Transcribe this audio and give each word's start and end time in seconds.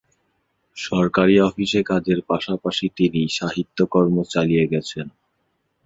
সরকারি 0.77 1.35
অফিসে 1.41 1.81
কাজের 1.83 2.19
পাশাপাশি 2.27 2.85
তিনি 2.97 3.21
সাহিত্যকর্ম 3.37 4.15
চালিয়ে 4.33 4.65
গেছেন। 4.67 5.07